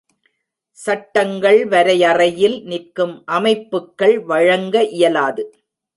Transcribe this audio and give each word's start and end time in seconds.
சட்டங்கள் 0.77 1.59
வரையறையில் 1.65 2.57
நிற்கும் 2.63 3.13
அமைப்புக்கள் 3.27 4.17
வழங்க 4.23 4.83
இயலாது. 4.97 5.45